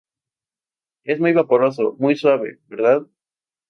es 1.03 1.19
muy 1.19 1.31
vaporoso, 1.31 1.95
muy 1.99 2.15
suave,¿ 2.15 2.57
verdad? 2.67 3.03